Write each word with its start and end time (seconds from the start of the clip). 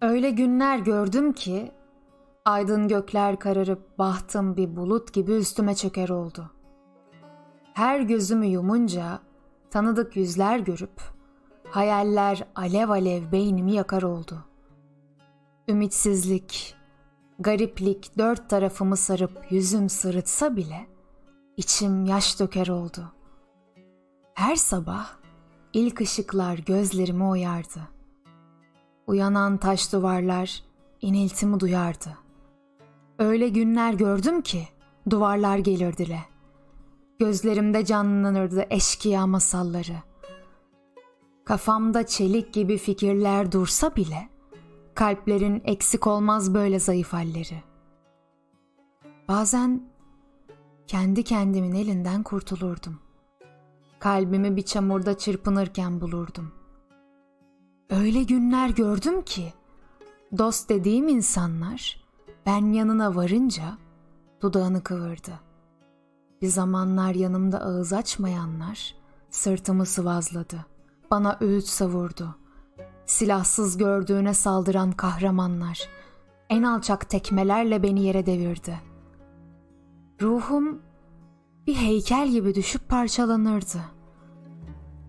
Öyle 0.00 0.30
günler 0.30 0.78
gördüm 0.78 1.32
ki 1.32 1.72
aydın 2.44 2.88
gökler 2.88 3.38
kararıp 3.38 3.98
bahtım 3.98 4.56
bir 4.56 4.76
bulut 4.76 5.12
gibi 5.12 5.32
üstüme 5.32 5.74
çöker 5.74 6.08
oldu. 6.08 6.50
Her 7.74 8.00
gözümü 8.00 8.46
yumunca 8.46 9.20
tanıdık 9.70 10.16
yüzler 10.16 10.58
görüp 10.58 11.00
hayaller 11.70 12.44
alev 12.54 12.88
alev 12.88 13.32
beynimi 13.32 13.72
yakar 13.72 14.02
oldu. 14.02 14.44
Ümitsizlik, 15.68 16.74
gariplik 17.38 18.18
dört 18.18 18.50
tarafımı 18.50 18.96
sarıp 18.96 19.46
yüzüm 19.50 19.88
sırıtsa 19.88 20.56
bile 20.56 20.86
içim 21.56 22.04
yaş 22.04 22.40
döker 22.40 22.68
oldu. 22.68 23.12
Her 24.34 24.56
sabah 24.56 25.10
ilk 25.72 26.00
ışıklar 26.00 26.58
gözlerimi 26.58 27.24
oyardı. 27.24 27.99
Uyanan 29.10 29.56
taş 29.56 29.92
duvarlar 29.92 30.62
iniltimi 31.00 31.60
duyardı. 31.60 32.18
Öyle 33.18 33.48
günler 33.48 33.92
gördüm 33.94 34.42
ki 34.42 34.68
duvarlar 35.10 35.58
gelir 35.58 35.96
dile. 35.96 36.20
Gözlerimde 37.18 37.84
canlanırdı 37.84 38.66
eşkıya 38.70 39.26
masalları. 39.26 39.96
Kafamda 41.44 42.06
çelik 42.06 42.52
gibi 42.52 42.78
fikirler 42.78 43.52
dursa 43.52 43.96
bile 43.96 44.28
kalplerin 44.94 45.62
eksik 45.64 46.06
olmaz 46.06 46.54
böyle 46.54 46.80
zayıf 46.80 47.12
halleri. 47.12 47.62
Bazen 49.28 49.82
kendi 50.86 51.22
kendimin 51.22 51.74
elinden 51.74 52.22
kurtulurdum. 52.22 52.98
Kalbimi 53.98 54.56
bir 54.56 54.62
çamurda 54.62 55.18
çırpınırken 55.18 56.00
bulurdum. 56.00 56.59
Öyle 58.00 58.22
günler 58.22 58.68
gördüm 58.70 59.22
ki 59.22 59.52
dost 60.38 60.68
dediğim 60.68 61.08
insanlar 61.08 62.04
ben 62.46 62.72
yanına 62.72 63.14
varınca 63.14 63.78
dudağını 64.42 64.82
kıvırdı. 64.82 65.40
Bir 66.42 66.48
zamanlar 66.48 67.14
yanımda 67.14 67.60
ağız 67.60 67.92
açmayanlar 67.92 68.94
sırtımı 69.30 69.86
sıvazladı. 69.86 70.66
Bana 71.10 71.38
öğüt 71.40 71.66
savurdu. 71.66 72.36
Silahsız 73.06 73.76
gördüğüne 73.76 74.34
saldıran 74.34 74.92
kahramanlar 74.92 75.88
en 76.48 76.62
alçak 76.62 77.10
tekmelerle 77.10 77.82
beni 77.82 78.02
yere 78.02 78.26
devirdi. 78.26 78.80
Ruhum 80.22 80.82
bir 81.66 81.74
heykel 81.74 82.28
gibi 82.28 82.54
düşüp 82.54 82.88
parçalanırdı. 82.88 83.80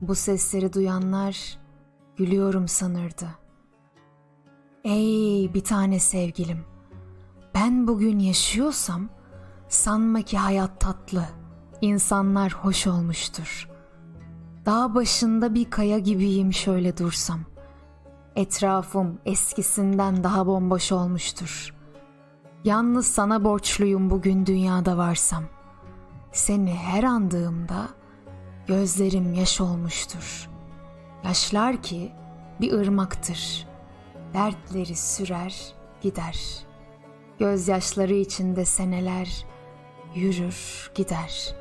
Bu 0.00 0.14
sesleri 0.14 0.72
duyanlar 0.72 1.67
gülüyorum 2.18 2.68
sanırdı. 2.68 3.28
Ey 4.84 5.54
bir 5.54 5.64
tane 5.64 5.98
sevgilim, 5.98 6.64
ben 7.54 7.86
bugün 7.88 8.18
yaşıyorsam 8.18 9.08
sanma 9.68 10.22
ki 10.22 10.38
hayat 10.38 10.80
tatlı, 10.80 11.24
insanlar 11.80 12.52
hoş 12.52 12.86
olmuştur. 12.86 13.68
Dağ 14.66 14.94
başında 14.94 15.54
bir 15.54 15.70
kaya 15.70 15.98
gibiyim 15.98 16.52
şöyle 16.52 16.96
dursam. 16.96 17.40
Etrafım 18.36 19.18
eskisinden 19.24 20.24
daha 20.24 20.46
bomboş 20.46 20.92
olmuştur. 20.92 21.74
Yalnız 22.64 23.06
sana 23.06 23.44
borçluyum 23.44 24.10
bugün 24.10 24.46
dünyada 24.46 24.96
varsam. 24.96 25.44
Seni 26.32 26.74
her 26.74 27.02
andığımda 27.02 27.88
gözlerim 28.66 29.34
yaş 29.34 29.60
olmuştur. 29.60 30.57
Yaşlar 31.24 31.82
ki 31.82 32.12
bir 32.60 32.72
ırmaktır. 32.72 33.66
Dertleri 34.34 34.96
sürer 34.96 35.72
gider. 36.00 36.38
Gözyaşları 37.38 38.14
içinde 38.14 38.64
seneler 38.64 39.46
yürür 40.14 40.90
gider. 40.94 41.54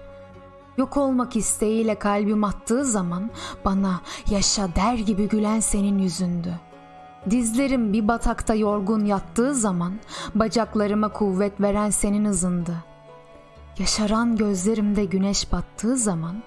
Yok 0.78 0.98
olmak 0.98 1.36
isteğiyle 1.36 2.00
kalbim 2.00 2.44
attığı 2.44 2.86
zaman 2.86 3.30
bana 3.66 4.02
yaşa 4.30 4.76
der 4.76 4.94
gibi 4.94 5.28
gülen 5.28 5.60
senin 5.60 6.00
yüzündü. 6.00 6.60
Dizlerim 7.30 7.94
bir 7.94 8.08
batakta 8.08 8.56
yorgun 8.56 9.06
yattığı 9.06 9.56
zaman 9.56 10.00
bacaklarıma 10.36 11.14
kuvvet 11.14 11.62
veren 11.62 11.90
senin 11.90 12.26
hızındı. 12.26 12.84
Yaşaran 13.80 14.36
gözlerimde 14.36 15.06
güneş 15.06 15.52
battığı 15.52 15.98
zaman 15.98 16.44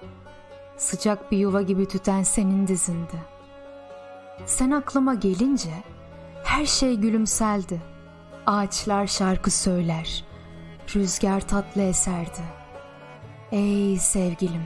sıcak 0.81 1.31
bir 1.31 1.37
yuva 1.37 1.61
gibi 1.61 1.87
tüten 1.87 2.23
senin 2.23 2.67
dizindi. 2.67 3.17
Sen 4.45 4.71
aklıma 4.71 5.13
gelince 5.13 5.83
her 6.43 6.65
şey 6.65 6.95
gülümseldi. 6.95 7.81
Ağaçlar 8.45 9.07
şarkı 9.07 9.51
söyler, 9.51 10.23
rüzgar 10.95 11.47
tatlı 11.47 11.81
eserdi. 11.81 12.41
Ey 13.51 13.97
sevgilim, 13.97 14.63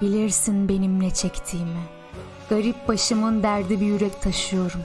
bilirsin 0.00 0.68
benim 0.68 1.00
ne 1.00 1.10
çektiğimi. 1.10 1.82
Garip 2.50 2.88
başımın 2.88 3.42
derdi 3.42 3.80
bir 3.80 3.86
yürek 3.86 4.22
taşıyorum. 4.22 4.82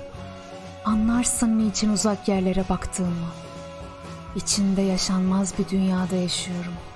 Anlarsın 0.85 1.59
niçin 1.59 1.89
uzak 1.89 2.27
yerlere 2.27 2.65
baktığımı. 2.69 3.29
İçinde 4.35 4.81
yaşanmaz 4.81 5.53
bir 5.59 5.69
dünyada 5.69 6.15
yaşıyorum.'' 6.15 6.92